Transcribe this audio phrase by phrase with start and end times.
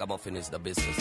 [0.00, 0.98] ragamuffin is the business.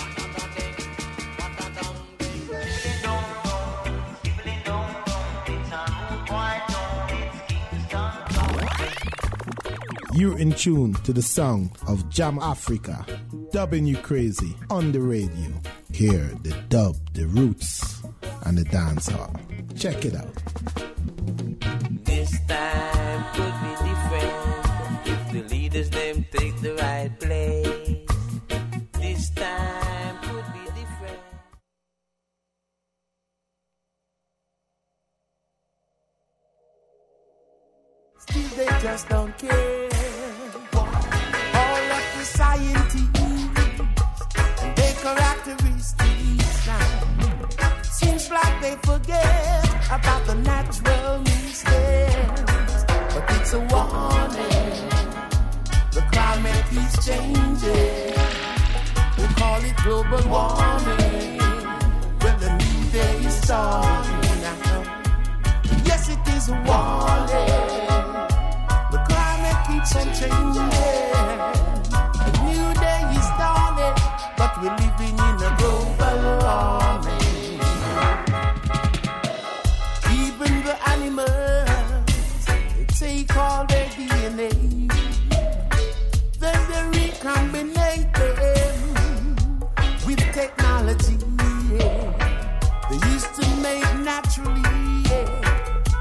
[10.13, 13.06] You're in tune to the song of Jam Africa,
[13.54, 15.54] dubbing you crazy on the radio.
[15.94, 18.02] Hear the dub, the roots,
[18.44, 19.34] and the dancehall.
[19.80, 20.36] Check it out.
[22.04, 27.59] This time could be different if the leaders them take the right place.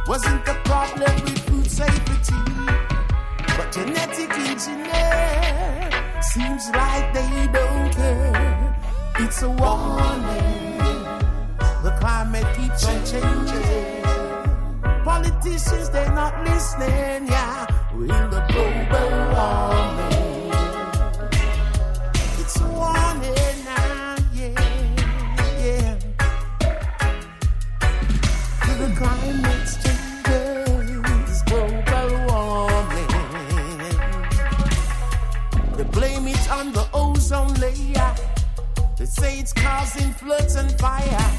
[0.09, 2.35] Wasn't the problem with food safety?
[3.59, 5.91] But genetic engineer
[6.23, 8.77] seems like they don't care.
[9.19, 10.79] It's a warning.
[11.83, 14.03] The climate keeps on changing.
[15.05, 17.27] Politicians, they're not listening.
[17.29, 19.78] Yeah, we're in the global warming.
[39.19, 41.31] Say it's causing floods and fire.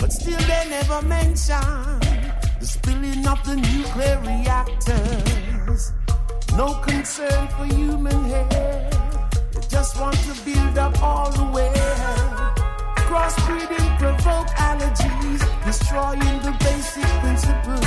[0.00, 1.66] But still they never mention
[2.60, 5.92] the spilling of the nuclear reactors.
[6.56, 9.52] No concern for human health.
[9.52, 11.72] They just want to build up all the way.
[13.08, 17.86] Crossbreeding provoke allergies, destroying the basic principles.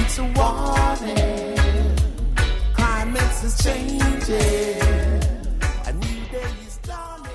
[0.00, 1.56] It's a warning.
[2.74, 5.05] Climate is changing.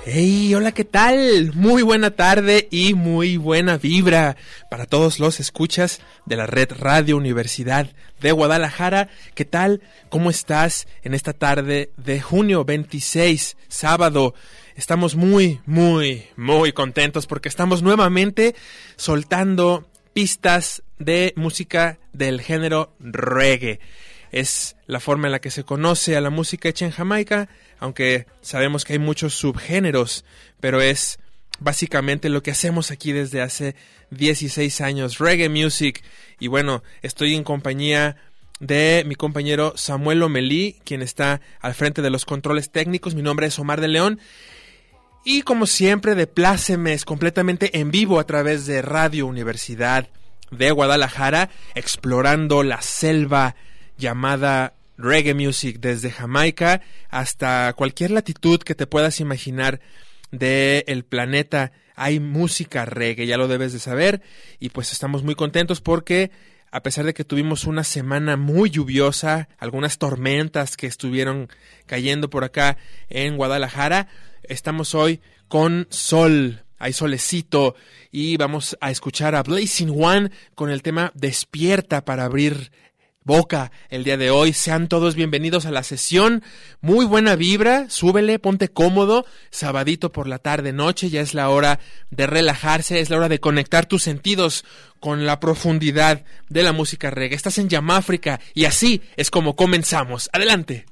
[0.04, 1.52] Hey, hola, ¿qué tal?
[1.54, 4.36] Muy buena tarde y muy buena vibra
[4.68, 7.88] para todos los escuchas de la red Radio Universidad
[8.20, 9.10] de Guadalajara.
[9.36, 9.80] ¿Qué tal?
[10.08, 14.34] ¿Cómo estás en esta tarde de junio 26, sábado?
[14.74, 18.56] Estamos muy, muy, muy contentos porque estamos nuevamente
[18.96, 23.78] soltando pistas de música del género reggae.
[24.32, 27.48] Es la forma en la que se conoce a la música hecha en Jamaica,
[27.82, 30.24] aunque sabemos que hay muchos subgéneros,
[30.60, 31.18] pero es
[31.58, 33.74] básicamente lo que hacemos aquí desde hace
[34.10, 36.00] 16 años, reggae music.
[36.38, 38.18] Y bueno, estoy en compañía
[38.60, 43.16] de mi compañero Samuel Omelí, quien está al frente de los controles técnicos.
[43.16, 44.20] Mi nombre es Omar de León.
[45.24, 50.08] Y como siempre, de plácemes completamente en vivo a través de Radio Universidad
[50.52, 53.56] de Guadalajara, explorando la selva
[53.98, 59.80] llamada reggae music desde Jamaica hasta cualquier latitud que te puedas imaginar
[60.30, 61.72] del el planeta.
[61.94, 64.22] Hay música reggae, ya lo debes de saber.
[64.58, 66.30] Y pues estamos muy contentos porque
[66.72, 71.50] a pesar de que tuvimos una semana muy lluviosa, algunas tormentas que estuvieron
[71.84, 72.78] cayendo por acá
[73.10, 74.08] en Guadalajara,
[74.42, 77.76] estamos hoy con sol, hay solecito
[78.10, 82.72] y vamos a escuchar a Blazing One con el tema Despierta para abrir
[83.24, 84.52] boca el día de hoy.
[84.52, 86.42] Sean todos bienvenidos a la sesión.
[86.80, 89.26] Muy buena vibra, súbele, ponte cómodo.
[89.50, 91.80] Sabadito por la tarde, noche, ya es la hora
[92.10, 94.64] de relajarse, es la hora de conectar tus sentidos
[95.00, 97.36] con la profundidad de la música reggae.
[97.36, 100.28] Estás en Yamáfrica y así es como comenzamos.
[100.32, 100.86] Adelante.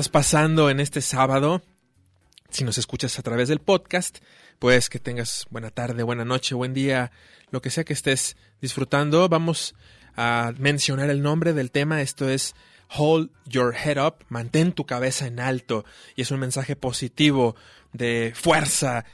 [0.00, 1.60] Estás pasando en este sábado?
[2.50, 4.18] Si nos escuchas a través del podcast,
[4.60, 7.10] pues que tengas buena tarde, buena noche, buen día,
[7.50, 9.28] lo que sea que estés disfrutando.
[9.28, 9.74] Vamos
[10.14, 12.00] a mencionar el nombre del tema.
[12.00, 12.54] Esto es
[12.96, 15.84] Hold Your Head Up, mantén tu cabeza en alto.
[16.14, 17.56] Y es un mensaje positivo
[17.92, 19.04] de fuerza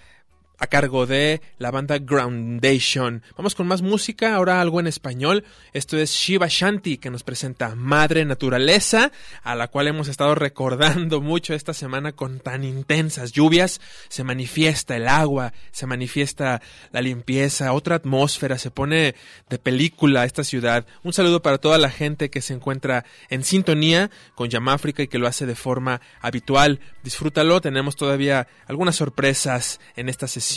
[0.64, 3.22] a cargo de la banda Groundation.
[3.36, 5.44] Vamos con más música, ahora algo en español.
[5.74, 11.20] Esto es Shiva Shanti que nos presenta Madre Naturaleza, a la cual hemos estado recordando
[11.20, 13.82] mucho esta semana con tan intensas lluvias.
[14.08, 19.14] Se manifiesta el agua, se manifiesta la limpieza, otra atmósfera, se pone
[19.50, 20.86] de película esta ciudad.
[21.02, 25.18] Un saludo para toda la gente que se encuentra en sintonía con Yamáfrica y que
[25.18, 26.80] lo hace de forma habitual.
[27.02, 30.53] Disfrútalo, tenemos todavía algunas sorpresas en esta sesión.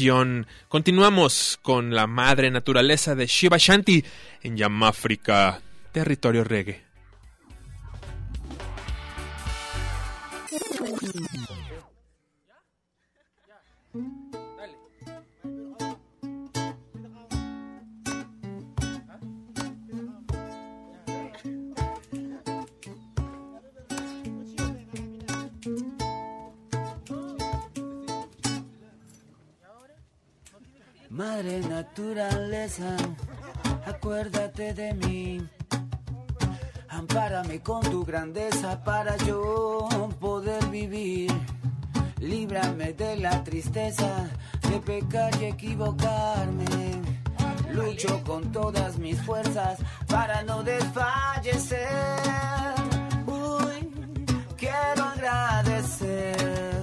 [0.68, 4.04] Continuamos con la madre naturaleza de Shiva Shanti
[4.44, 5.60] en Yamáfrica,
[5.92, 6.86] territorio reggae.
[31.18, 32.96] Madre naturaleza,
[33.88, 35.50] acuérdate de mí.
[36.90, 41.32] Ampárame con tu grandeza para yo poder vivir.
[42.20, 44.30] Líbrame de la tristeza
[44.70, 47.02] de pecar y equivocarme.
[47.72, 51.88] Lucho con todas mis fuerzas para no desfallecer.
[53.26, 53.90] Uy,
[54.56, 56.77] quiero agradecer.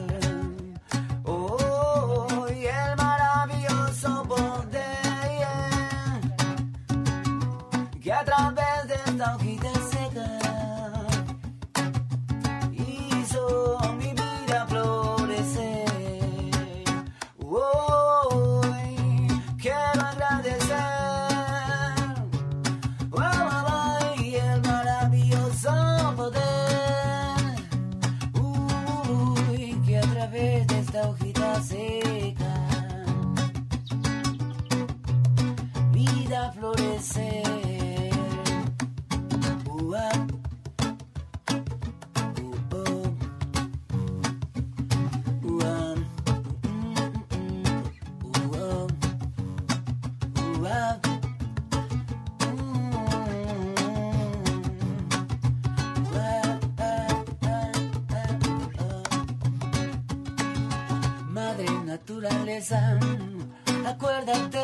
[62.64, 62.98] Naturaleza,
[63.86, 64.63] acuérdate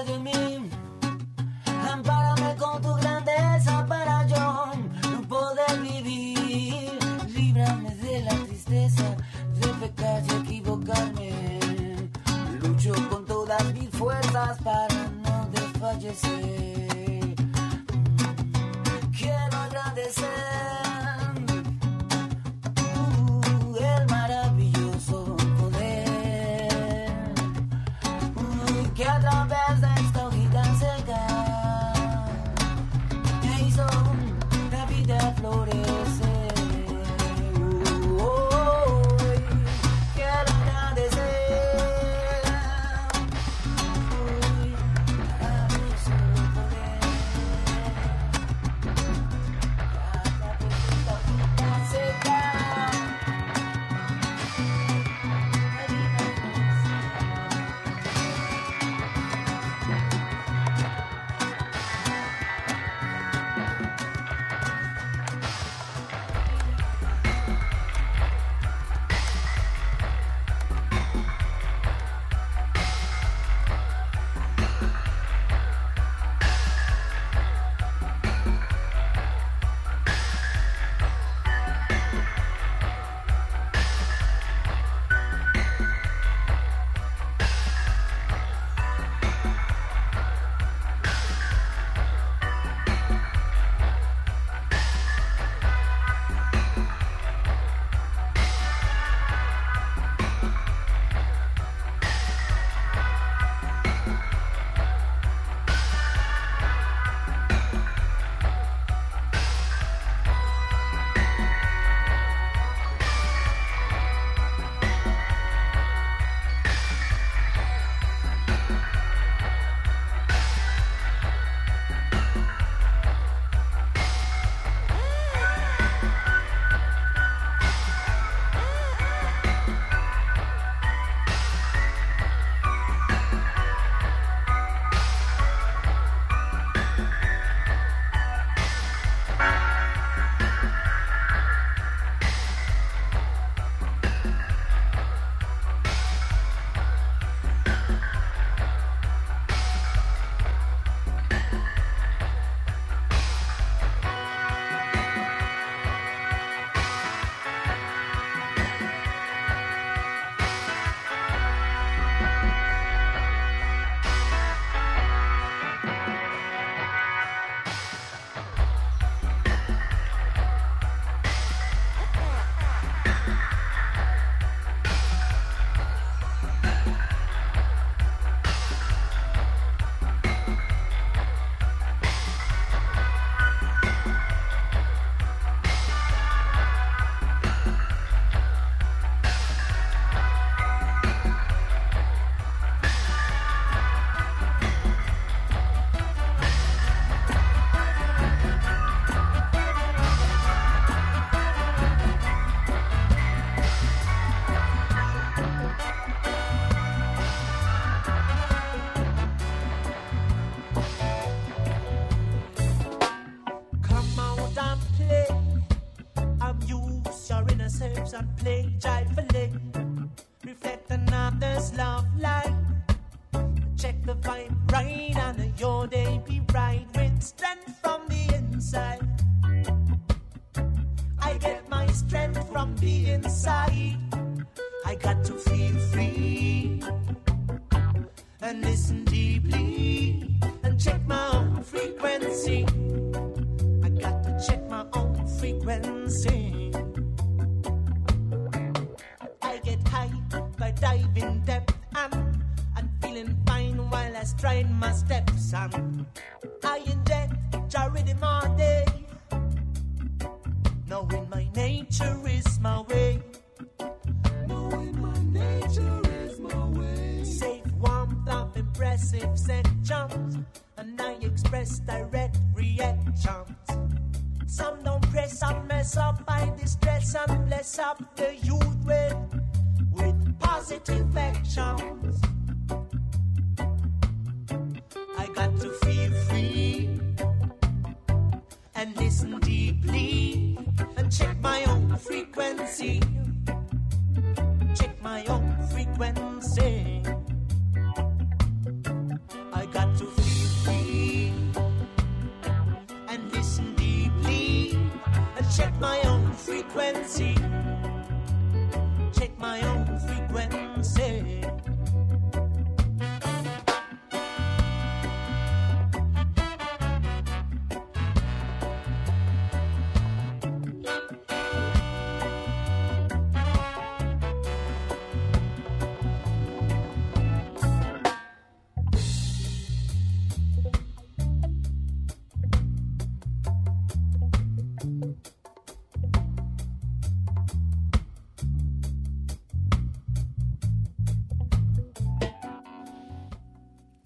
[261.90, 262.19] to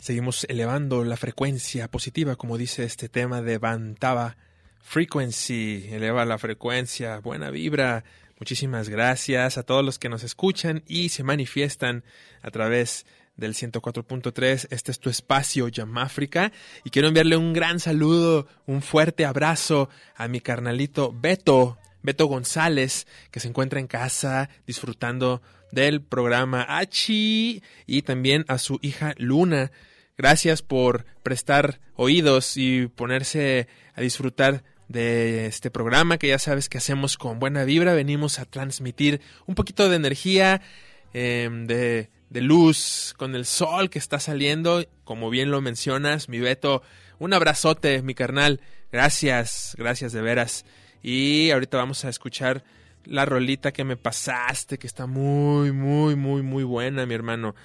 [0.05, 4.37] Seguimos elevando la frecuencia positiva, como dice este tema de Bantaba.
[4.83, 8.05] Frequency, eleva la frecuencia, buena vibra.
[8.39, 12.05] Muchísimas gracias a todos los que nos escuchan y se manifiestan
[12.43, 14.67] a través del 104.3.
[14.69, 16.53] Este es tu espacio, Yamáfrica.
[16.85, 23.07] Y quiero enviarle un gran saludo, un fuerte abrazo a mi carnalito Beto, Beto González,
[23.31, 25.41] que se encuentra en casa disfrutando
[25.73, 29.73] del programa Achi y también a su hija Luna.
[30.17, 36.79] Gracias por prestar oídos y ponerse a disfrutar de este programa que ya sabes que
[36.79, 37.95] hacemos con buena vibra.
[37.95, 40.63] Venimos a transmitir un poquito de energía,
[41.15, 44.85] eh, de, de luz con el sol que está saliendo.
[45.03, 46.83] Como bien lo mencionas, mi Beto,
[47.19, 48.61] un abrazote, mi carnal.
[48.93, 50.65] Gracias, gracias de veras.
[51.03, 52.63] Y ahorita vamos a escuchar
[53.05, 57.57] la rolita que me pasaste, que está muy, muy, muy, muy buena, mi hermano.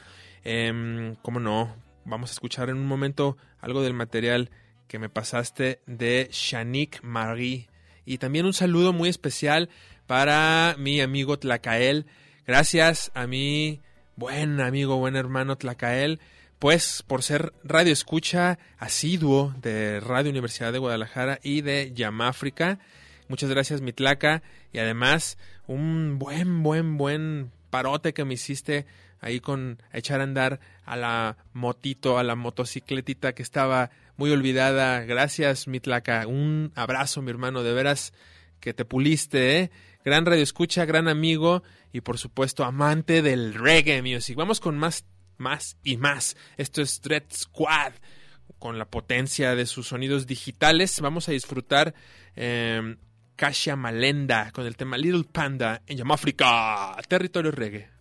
[0.43, 1.88] Eh, ¿Cómo no?
[2.09, 4.49] Vamos a escuchar en un momento algo del material
[4.87, 7.69] que me pasaste de Shanique Marie.
[8.03, 9.69] Y también un saludo muy especial
[10.07, 12.07] para mi amigo Tlacael.
[12.47, 13.79] Gracias a mi
[14.15, 16.19] buen amigo, buen hermano Tlacael,
[16.57, 22.79] pues por ser radio escucha asiduo de Radio Universidad de Guadalajara y de Yamáfrica.
[23.27, 24.41] Muchas gracias, mi Tlaca.
[24.73, 28.87] Y además, un buen, buen, buen parote que me hiciste
[29.21, 35.01] ahí con echar a andar a la motito, a la motocicletita que estaba muy olvidada.
[35.01, 36.27] Gracias, Mitlaca.
[36.27, 38.13] Un abrazo, mi hermano, de veras
[38.59, 39.71] que te puliste, ¿eh?
[40.03, 44.35] Gran radio escucha, gran amigo y por supuesto amante del reggae music.
[44.35, 45.05] Vamos con más,
[45.37, 46.37] más y más.
[46.57, 47.93] Esto es Dread Squad.
[48.57, 51.93] Con la potencia de sus sonidos digitales, vamos a disfrutar
[52.35, 52.97] eh,
[53.35, 57.98] Kasia Malenda con el tema Little Panda en Yamáfrica, territorio reggae.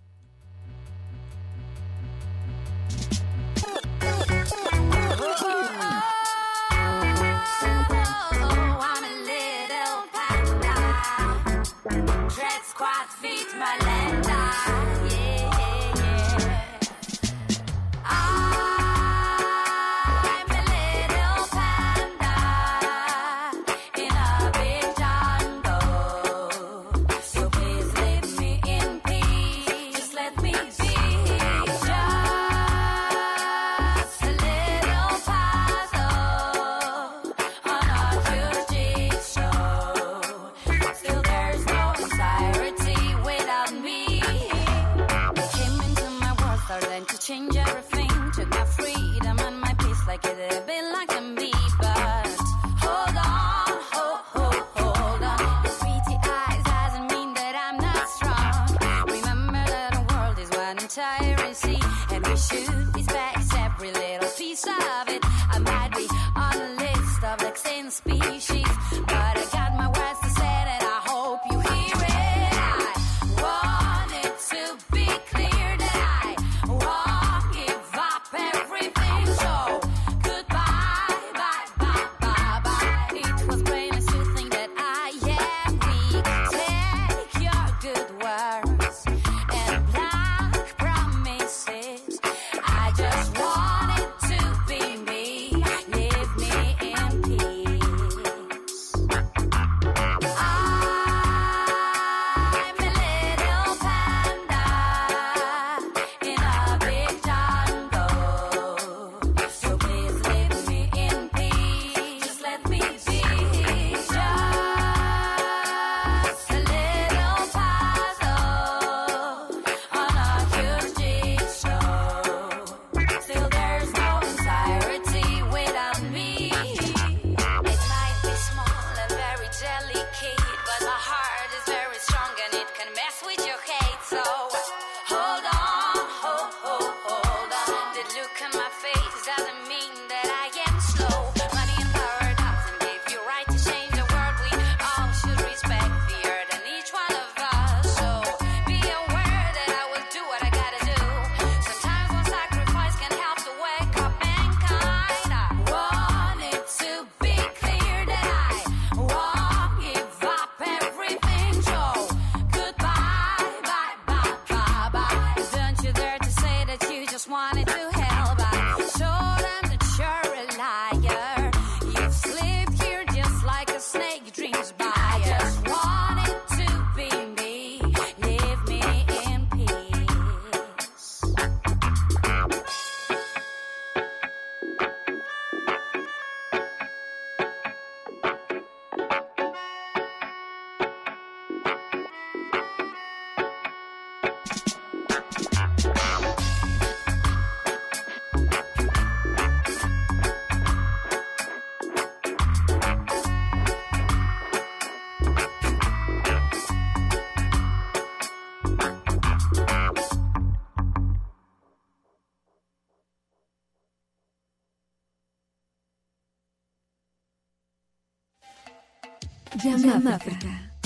[219.63, 220.78] Jam Afrika.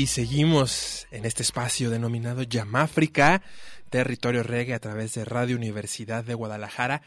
[0.00, 3.42] Hey, seguimos en este espacio denominado Yamáfrica,
[3.90, 7.02] territorio reggae a través de Radio Universidad de Guadalajara.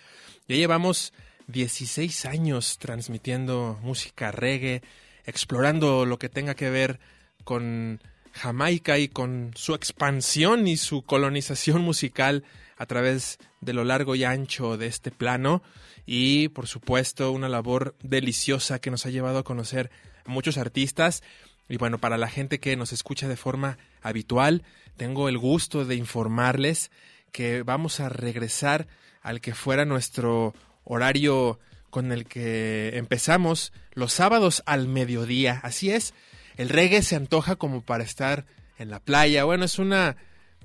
[0.48, 1.12] Ya llevamos
[1.48, 4.84] 16 años transmitiendo música reggae,
[5.26, 7.00] explorando lo que tenga que ver
[7.44, 8.00] con
[8.32, 12.44] Jamaica y con su expansión y su colonización musical
[12.78, 15.64] a través de lo largo y ancho de este plano
[16.06, 19.90] y por supuesto una labor deliciosa que nos ha llevado a conocer
[20.28, 21.24] muchos artistas
[21.70, 24.64] y bueno, para la gente que nos escucha de forma habitual,
[24.98, 26.92] tengo el gusto de informarles
[27.32, 28.88] que vamos a regresar
[29.22, 35.60] al que fuera nuestro horario con el que empezamos los sábados al mediodía.
[35.64, 36.14] Así es,
[36.58, 38.46] el reggae se antoja como para estar
[38.78, 39.44] en la playa.
[39.46, 40.18] Bueno, es una...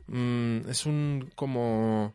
[0.07, 2.15] mm, es un como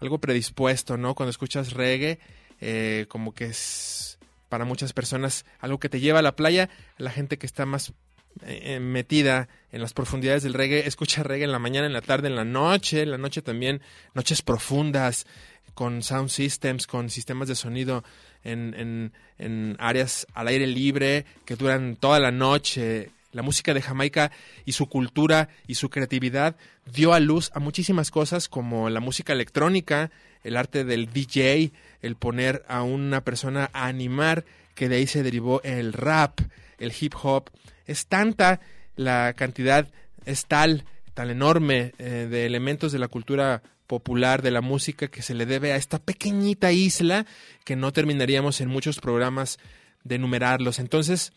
[0.00, 1.14] algo predispuesto, ¿no?
[1.14, 2.18] Cuando escuchas reggae,
[2.60, 6.70] eh, como que es para muchas personas algo que te lleva a la playa.
[6.98, 7.92] La gente que está más
[8.42, 12.28] eh, metida en las profundidades del reggae, escucha reggae en la mañana, en la tarde,
[12.28, 13.80] en la noche, en la noche también,
[14.14, 15.26] noches profundas,
[15.74, 18.02] con sound systems, con sistemas de sonido
[18.44, 23.10] en, en, en áreas al aire libre que duran toda la noche.
[23.32, 24.32] La música de Jamaica
[24.64, 26.56] y su cultura y su creatividad
[26.90, 30.10] dio a luz a muchísimas cosas como la música electrónica,
[30.42, 35.22] el arte del DJ, el poner a una persona a animar, que de ahí se
[35.22, 36.40] derivó el rap,
[36.78, 37.50] el hip hop.
[37.86, 38.60] Es tanta
[38.96, 39.88] la cantidad,
[40.24, 45.22] es tal, tan enorme eh, de elementos de la cultura popular de la música que
[45.22, 47.26] se le debe a esta pequeñita isla
[47.64, 49.58] que no terminaríamos en muchos programas
[50.04, 50.78] de enumerarlos.
[50.78, 51.32] Entonces,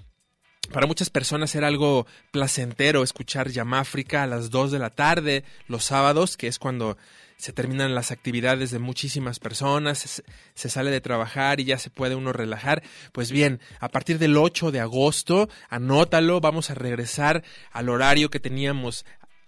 [0.72, 5.84] para muchas personas era algo placentero escuchar Yamáfrica a las 2 de la tarde los
[5.84, 6.98] sábados, que es cuando
[7.40, 10.24] se terminan las actividades de muchísimas personas,
[10.54, 12.84] se, sale de trabajar y ya se puede uno relajar.
[13.14, 18.42] Pues bien, a partir del 8 de agosto, anótalo, vamos a regresar al horario que
[18.42, 19.06] teníamos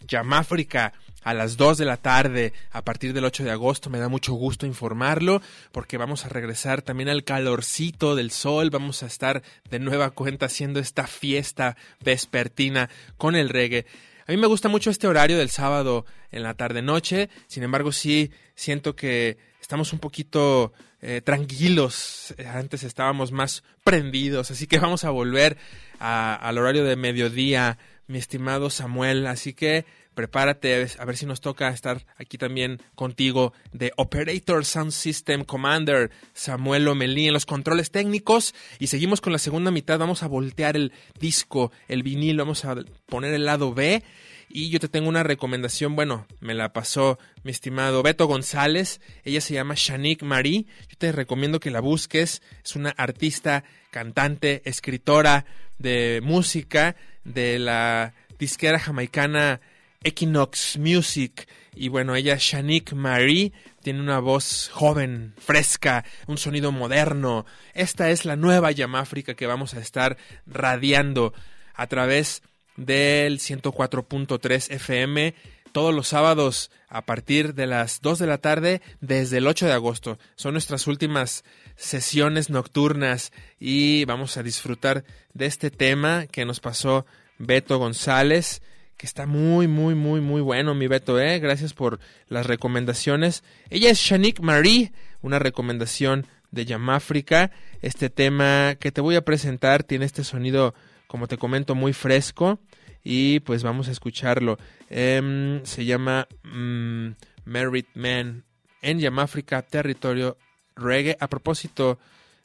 [0.07, 3.89] Yamáfrica a las 2 de la tarde a partir del 8 de agosto.
[3.89, 5.41] Me da mucho gusto informarlo
[5.73, 8.69] porque vamos a regresar también al calorcito del sol.
[8.69, 13.85] Vamos a estar de nueva cuenta haciendo esta fiesta vespertina con el reggae.
[14.31, 17.29] A mí me gusta mucho este horario del sábado en la tarde-noche.
[17.47, 22.33] Sin embargo, sí siento que estamos un poquito eh, tranquilos.
[22.47, 24.49] Antes estábamos más prendidos.
[24.49, 25.57] Así que vamos a volver
[25.99, 29.27] al horario de mediodía, mi estimado Samuel.
[29.27, 34.91] Así que prepárate a ver si nos toca estar aquí también contigo de Operator Sound
[34.91, 38.53] System Commander Samuel Omelí en los controles técnicos.
[38.79, 39.99] Y seguimos con la segunda mitad.
[39.99, 44.03] Vamos a voltear el disco el vinilo vamos a poner el lado B.
[44.49, 49.39] Y yo te tengo una recomendación, bueno, me la pasó mi estimado Beto González, ella
[49.39, 55.45] se llama Shanique Marie, yo te recomiendo que la busques, es una artista, cantante, escritora
[55.79, 59.61] de música de la disquera jamaicana
[60.03, 61.47] Equinox Music.
[61.73, 67.45] Y bueno, ella, Shanique Marie, tiene una voz joven, fresca, un sonido moderno.
[67.73, 71.33] Esta es la nueva Yamáfrica que vamos a estar radiando
[71.73, 72.43] a través
[72.77, 75.35] del 104.3 FM
[75.71, 79.73] todos los sábados a partir de las 2 de la tarde desde el 8 de
[79.73, 80.19] agosto.
[80.35, 81.43] Son nuestras últimas
[81.75, 87.05] sesiones nocturnas y vamos a disfrutar de este tema que nos pasó
[87.37, 88.61] Beto González
[89.01, 91.39] que está muy, muy, muy, muy bueno, mi Beto, ¿eh?
[91.39, 93.43] Gracias por las recomendaciones.
[93.71, 94.91] Ella es Shanique Marie,
[95.23, 97.49] una recomendación de Yamáfrica.
[97.81, 100.75] Este tema que te voy a presentar tiene este sonido,
[101.07, 102.59] como te comento, muy fresco.
[103.03, 104.59] Y pues vamos a escucharlo.
[104.87, 107.07] Em, se llama mm,
[107.45, 108.43] Merit Man
[108.83, 110.37] en Yamáfrica, territorio
[110.75, 111.17] reggae.
[111.19, 111.97] A propósito,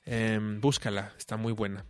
[0.07, 1.85] em, búscala, está muy buena.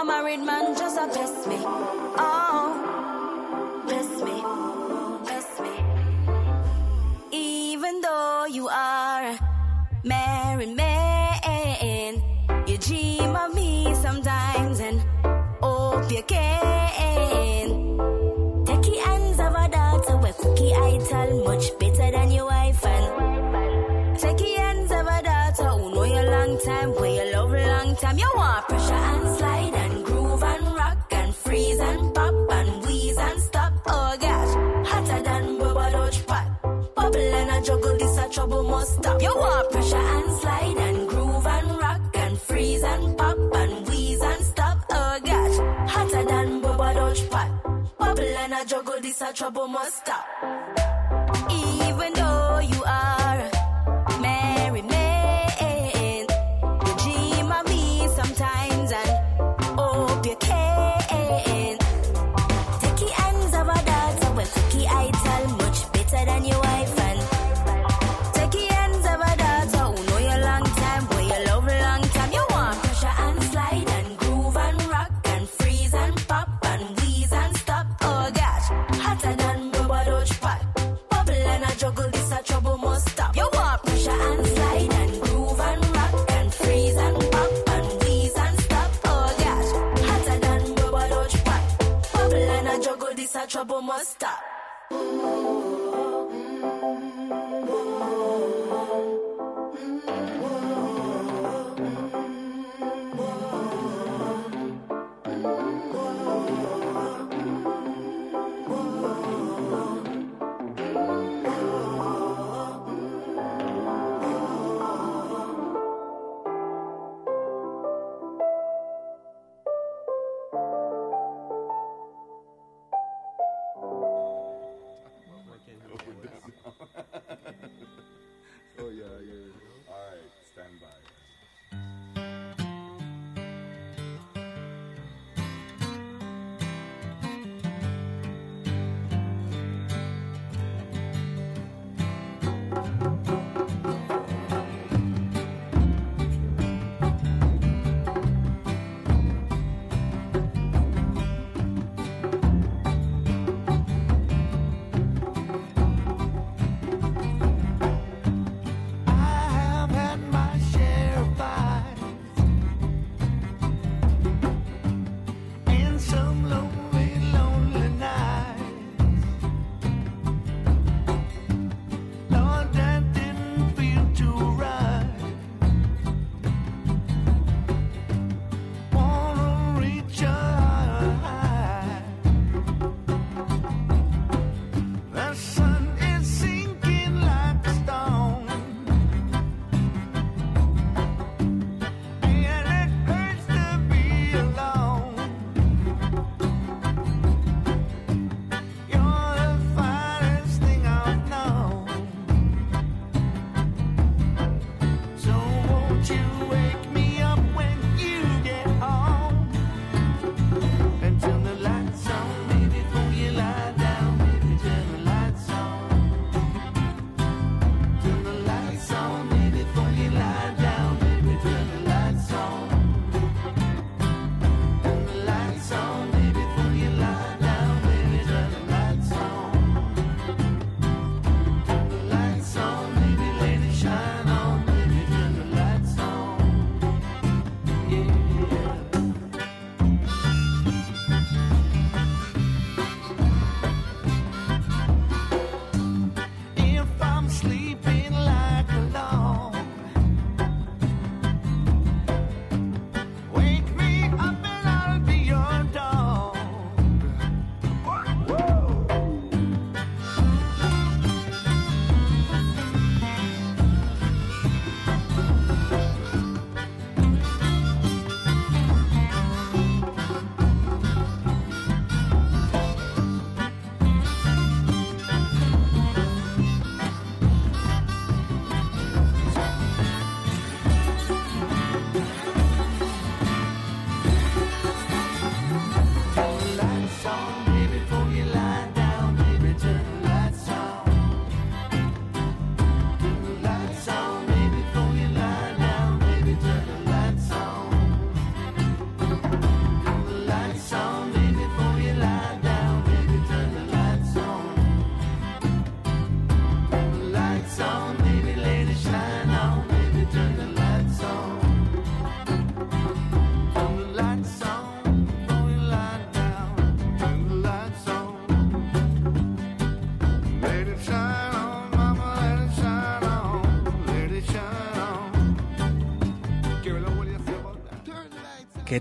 [0.00, 1.56] A married man just a test me.
[2.16, 2.72] Oh,
[3.86, 4.40] test me,
[5.28, 5.74] test me.
[7.30, 9.38] Even though you are
[10.02, 12.22] married man,
[12.66, 15.02] you dream of me sometimes and
[15.60, 16.69] hope you can.
[49.52, 50.29] Trouble must stop.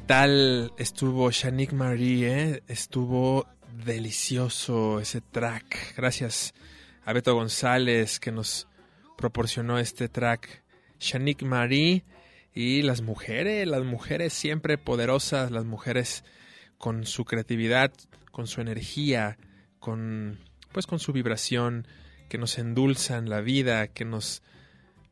[0.09, 2.25] Tal estuvo Shanique Marie?
[2.25, 2.63] eh?
[2.67, 3.45] Estuvo
[3.85, 5.95] delicioso ese track.
[5.95, 6.55] Gracias
[7.05, 8.67] a Beto González que nos
[9.19, 10.63] proporcionó este track.
[10.99, 12.05] Shanique Marie
[12.55, 16.23] y las mujeres, las mujeres siempre poderosas, las mujeres
[16.79, 17.93] con su creatividad,
[18.31, 19.37] con su energía,
[19.79, 20.39] con
[20.71, 21.85] pues con su vibración,
[22.29, 24.41] que nos endulzan la vida, que nos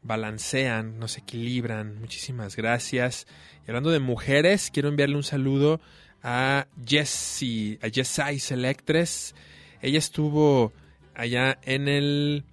[0.08, 2.00] balancean, nos equilibran.
[2.00, 3.28] Muchísimas gracias.
[3.66, 5.80] Y hablando de mujeres, quiero enviarle un saludo
[6.24, 9.36] a Jessie, a Jessai Selectres.
[9.82, 10.74] Ella estuvo
[11.14, 12.44] allá en el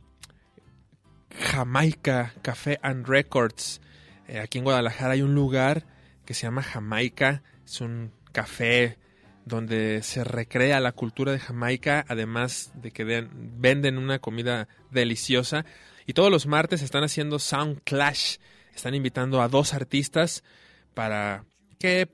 [1.38, 3.80] Jamaica Café and Records.
[4.28, 5.84] Eh, aquí en Guadalajara hay un lugar
[6.24, 7.42] que se llama Jamaica.
[7.64, 8.98] Es un café
[9.44, 13.28] donde se recrea la cultura de Jamaica, además de que den-
[13.60, 15.64] venden una comida deliciosa.
[16.06, 18.36] Y todos los martes están haciendo Sound Clash.
[18.74, 20.44] Están invitando a dos artistas
[20.92, 21.44] para
[21.78, 22.08] que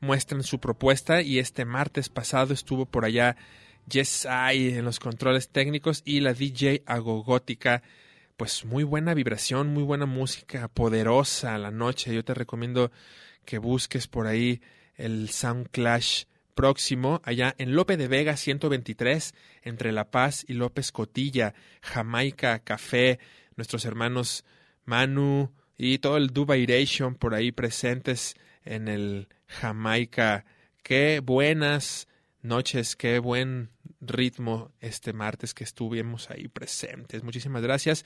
[0.00, 1.22] muestren su propuesta.
[1.22, 3.36] Y este martes pasado estuvo por allá
[3.88, 7.82] Yes I en los controles técnicos y la DJ Agogótica.
[8.36, 12.14] Pues muy buena vibración, muy buena música, poderosa la noche.
[12.14, 12.90] Yo te recomiendo
[13.44, 14.60] que busques por ahí
[14.96, 16.24] el Sound Clash
[16.54, 23.18] próximo, allá en Lope de Vega 123, entre La Paz y López Cotilla, Jamaica, Café,
[23.56, 24.44] nuestros hermanos
[24.84, 28.34] Manu y todo el Dubairation por ahí presentes
[28.64, 30.44] en el Jamaica.
[30.82, 32.08] Qué buenas
[32.42, 33.70] noches, qué buen
[34.00, 37.22] ritmo este martes que estuvimos ahí presentes.
[37.22, 38.04] Muchísimas gracias.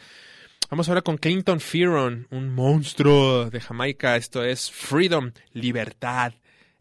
[0.71, 4.17] Vamos ahora con Clinton Fearon, un monstruo de Jamaica.
[4.17, 6.35] Esto es Freedom, libertad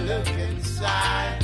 [0.00, 1.41] look inside.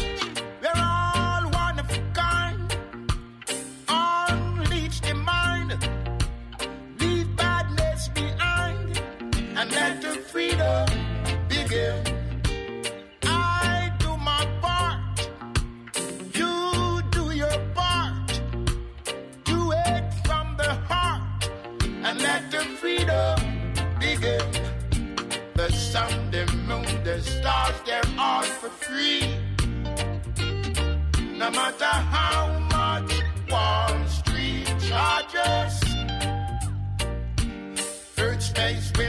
[28.68, 29.20] For free.
[31.36, 33.12] No matter how much
[33.50, 35.74] Wall Street charges.
[38.18, 39.07] Earth, space, wind,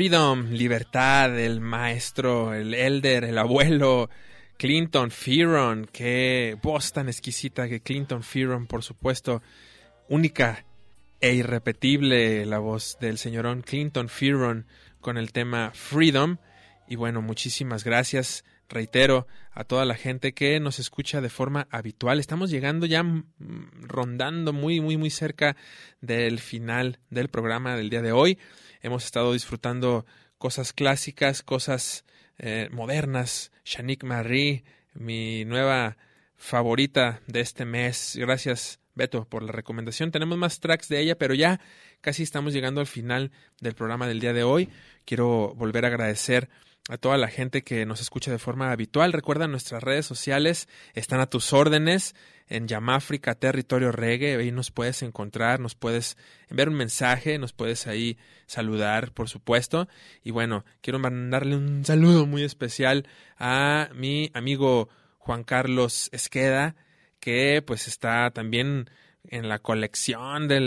[0.00, 4.08] Freedom, libertad, el maestro, el elder, el abuelo,
[4.56, 9.42] Clinton Fearon, qué voz tan exquisita que Clinton Fearon, por supuesto,
[10.08, 10.64] única
[11.20, 14.64] e irrepetible la voz del señorón Clinton Fearon
[15.02, 16.38] con el tema Freedom.
[16.88, 22.20] Y bueno, muchísimas gracias, reitero, a toda la gente que nos escucha de forma habitual.
[22.20, 23.26] Estamos llegando ya mm,
[23.82, 25.56] rondando muy, muy, muy cerca
[26.00, 28.38] del final del programa del día de hoy.
[28.82, 30.06] Hemos estado disfrutando
[30.38, 32.04] cosas clásicas, cosas
[32.38, 33.52] eh, modernas.
[33.64, 34.64] Shanique Marie,
[34.94, 35.98] mi nueva
[36.36, 38.16] favorita de este mes.
[38.16, 40.10] Gracias, Beto, por la recomendación.
[40.10, 41.60] Tenemos más tracks de ella, pero ya
[42.00, 44.70] casi estamos llegando al final del programa del día de hoy.
[45.04, 46.48] Quiero volver a agradecer
[46.90, 49.12] a toda la gente que nos escucha de forma habitual.
[49.12, 52.16] Recuerda, nuestras redes sociales están a tus órdenes
[52.48, 54.36] en Yamáfrica Territorio Reggae.
[54.36, 56.16] Ahí nos puedes encontrar, nos puedes
[56.48, 59.88] enviar un mensaje, nos puedes ahí saludar, por supuesto.
[60.24, 63.06] Y bueno, quiero mandarle un saludo muy especial
[63.38, 64.88] a mi amigo
[65.18, 66.74] Juan Carlos Esqueda,
[67.20, 68.90] que pues está también
[69.22, 70.58] en la colección de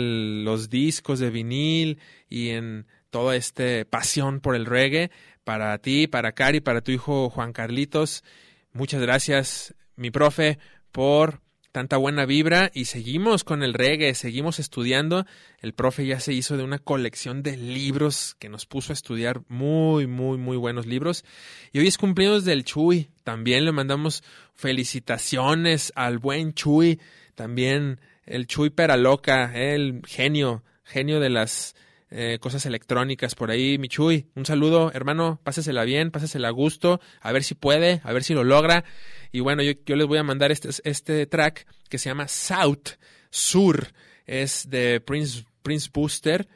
[0.42, 1.98] los discos de vinil
[2.30, 5.12] y en toda esta pasión por el reggae.
[5.44, 8.24] Para ti, para Cari, para tu hijo Juan Carlitos,
[8.72, 10.58] muchas gracias, mi profe,
[10.90, 11.40] por
[11.70, 15.26] tanta buena vibra y seguimos con el reggae, seguimos estudiando.
[15.60, 19.42] El profe ya se hizo de una colección de libros que nos puso a estudiar
[19.46, 21.24] muy, muy, muy buenos libros.
[21.70, 23.10] Y hoy es cumpleaños del Chuy.
[23.22, 24.24] También le mandamos
[24.56, 26.98] felicitaciones al buen Chuy.
[27.36, 31.76] También el Chuy Peraloca, el genio, genio de las
[32.16, 34.28] eh, cosas electrónicas por ahí, mi Chuy.
[34.36, 38.34] Un saludo, hermano, pásesela bien, pásesela a gusto, a ver si puede, a ver si
[38.34, 38.84] lo logra.
[39.32, 43.00] Y bueno, yo, yo les voy a mandar este, este track que se llama South,
[43.30, 43.88] Sur,
[44.26, 46.46] es de Prince, Prince Booster.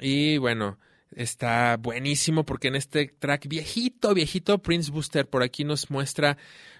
[0.00, 0.78] Y bueno,
[1.10, 6.38] está buenísimo porque en este track viejito, viejito, Prince Booster por aquí nos muestra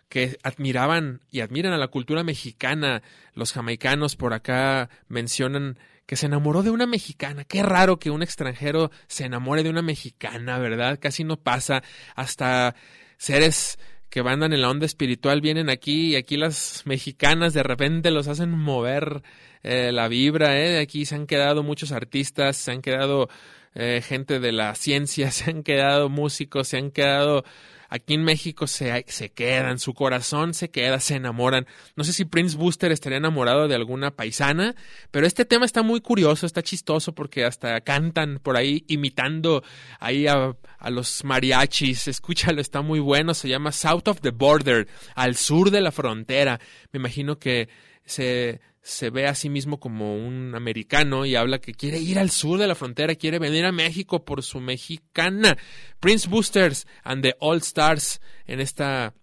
[0.08, 3.02] que admiraban y admiran a la cultura mexicana.
[3.34, 5.80] Los jamaicanos por acá mencionan
[6.11, 7.44] que se enamoró de una mexicana.
[7.44, 10.98] Qué raro que un extranjero se enamore de una mexicana, ¿verdad?
[11.00, 11.84] Casi no pasa.
[12.16, 12.74] Hasta
[13.16, 18.11] seres que andan en la onda espiritual vienen aquí y aquí las mexicanas de repente
[18.11, 19.22] los hacen mover
[19.62, 20.80] eh, la vibra, ¿eh?
[20.80, 23.28] Aquí se han quedado muchos artistas, se han quedado
[23.76, 27.44] eh, gente de la ciencia, se han quedado músicos, se han quedado
[27.91, 31.66] aquí en México se, se quedan, su corazón se queda, se enamoran.
[31.97, 34.74] No sé si Prince Booster estaría enamorado de alguna paisana,
[35.11, 39.62] pero este tema está muy curioso, está chistoso porque hasta cantan por ahí imitando
[39.99, 42.09] ahí a, a los mariachis.
[42.09, 44.86] Escúchalo, está muy bueno, se llama South of the Border,
[45.16, 46.61] al sur de la frontera.
[46.93, 47.68] Me imagino que
[48.05, 52.30] se se ve a sí mismo como un americano y habla que quiere ir al
[52.30, 55.59] sur de la frontera, quiere venir a México por su mexicana.
[56.01, 59.14] Prince Boosters and the All Stars en esta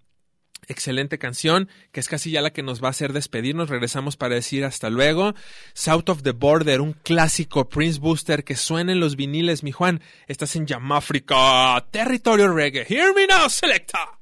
[0.67, 3.69] excelente canción, que es casi ya la que nos va a hacer despedirnos.
[3.69, 5.34] Regresamos para decir hasta luego.
[5.73, 10.01] South of the Border, un clásico Prince Booster que suena en los viniles, mi Juan.
[10.28, 12.86] Estás en Yamáfrica, territorio reggae.
[12.88, 14.17] Hear me now, selecta.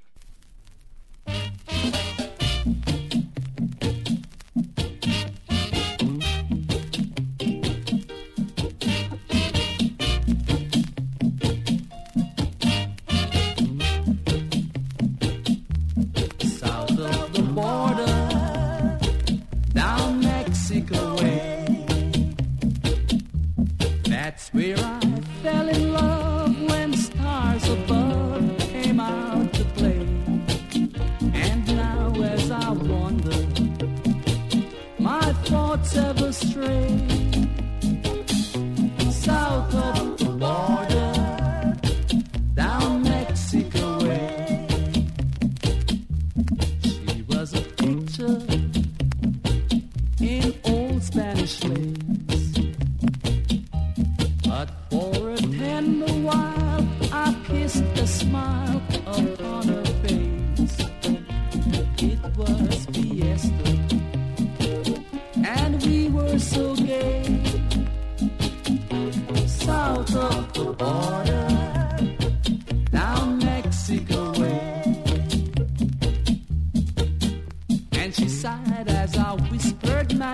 [24.36, 25.05] That's where I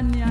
[0.10, 0.31] Yeah.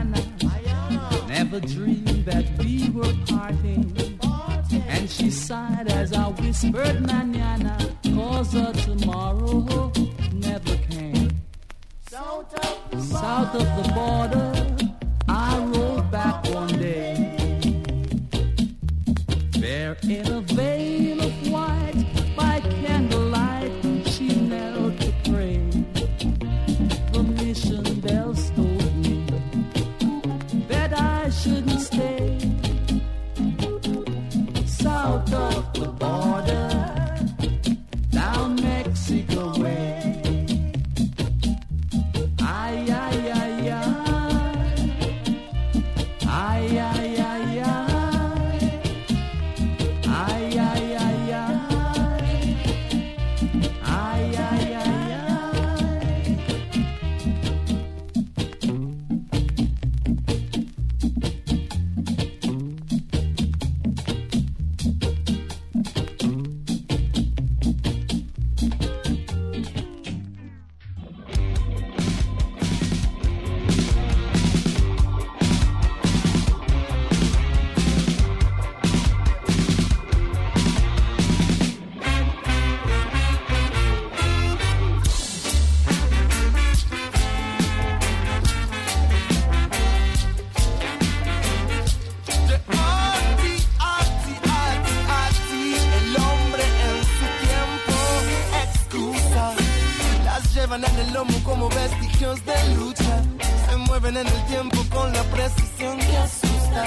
[101.75, 103.23] Vestigios de lucha
[103.69, 106.85] se mueven en el tiempo con la precisión que asusta.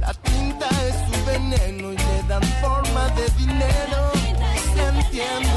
[0.00, 4.12] La tinta es su veneno y le dan forma de dinero.
[4.74, 5.50] Se entiende,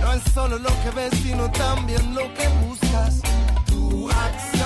[0.00, 3.20] no es solo lo que ves, sino también lo que buscas.
[3.66, 4.59] Tu acción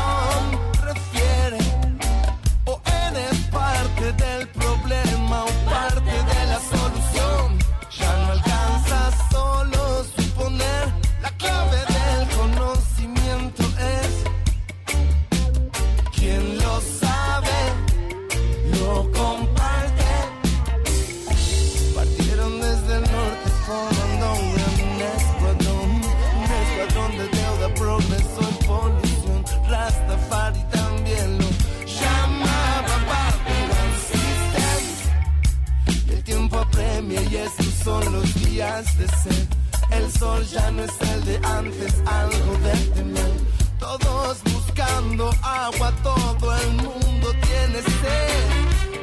[38.77, 43.33] El sol ya no es el de antes, algo de temer.
[43.79, 48.51] Todos buscando agua, todo el mundo tiene sed.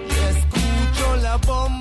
[0.09, 1.80] Y escucho la bomba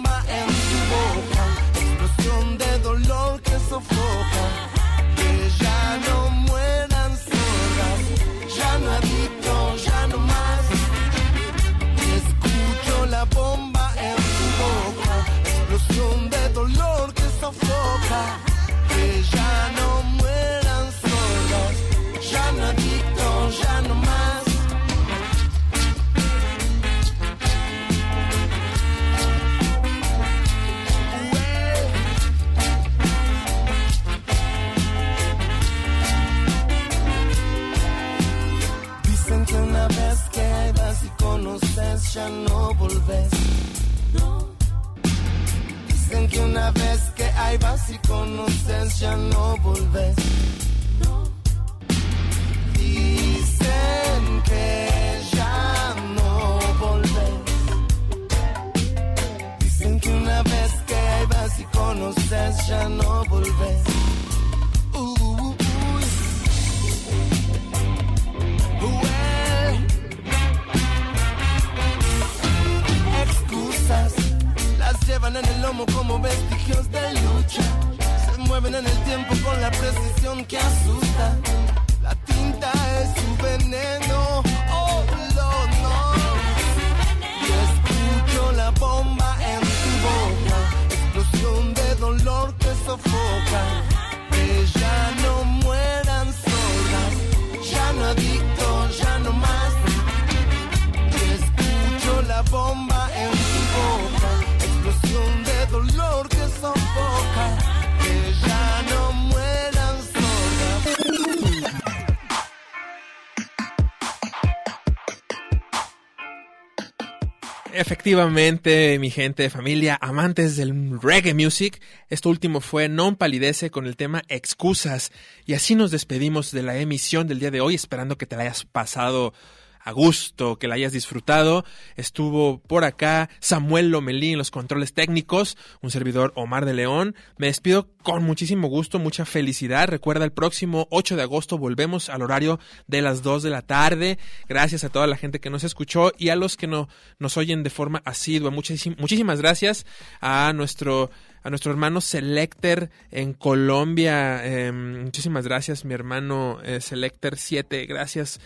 [117.90, 123.96] Efectivamente, mi gente, familia, amantes del reggae music, esto último fue Non Palidece con el
[123.96, 125.10] tema Excusas.
[125.44, 128.42] Y así nos despedimos de la emisión del día de hoy, esperando que te la
[128.42, 129.34] hayas pasado
[129.82, 131.64] a gusto, que la hayas disfrutado.
[131.96, 137.14] Estuvo por acá Samuel Lomelí en los controles técnicos, un servidor Omar de León.
[137.38, 139.88] Me despido con muchísimo gusto, mucha felicidad.
[139.88, 144.18] Recuerda, el próximo 8 de agosto volvemos al horario de las 2 de la tarde.
[144.48, 147.62] Gracias a toda la gente que nos escuchó y a los que no, nos oyen
[147.62, 148.50] de forma asidua.
[148.50, 149.86] Muchísim- muchísimas gracias
[150.20, 151.10] a nuestro
[151.42, 154.42] a nuestro hermano Selecter en Colombia.
[154.44, 157.86] Eh, muchísimas gracias, mi hermano eh, Selecter 7.
[157.86, 158.40] Gracias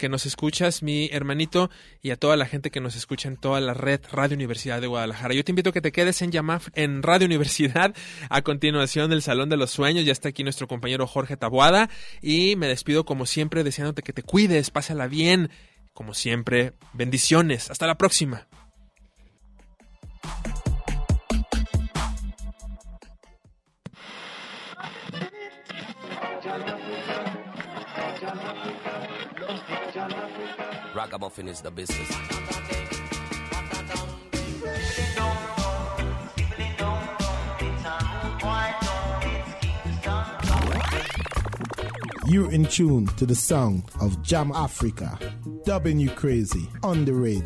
[0.00, 1.70] que nos escuchas, mi hermanito,
[2.02, 4.86] y a toda la gente que nos escucha en toda la red Radio Universidad de
[4.86, 5.34] Guadalajara.
[5.34, 7.94] Yo te invito a que te quedes en Yamaf, en Radio Universidad,
[8.30, 10.06] a continuación del Salón de los Sueños.
[10.06, 11.90] Ya está aquí nuestro compañero Jorge Tabuada,
[12.22, 15.50] y me despido como siempre, deseándote que te cuides, pásala bien.
[15.92, 17.70] Como siempre, bendiciones.
[17.70, 18.48] Hasta la próxima.
[31.10, 32.08] Ragamuffin is the business.
[42.28, 45.18] You're in tune to the sound of Jam Africa,
[45.64, 47.42] dubbing you crazy on the radio.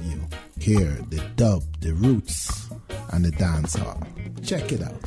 [0.61, 2.69] Hear the dub, the roots,
[3.13, 4.03] and the dance hall.
[4.43, 5.01] Check it out.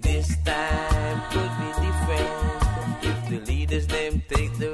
[0.00, 4.70] This time could be different if the leaders them take the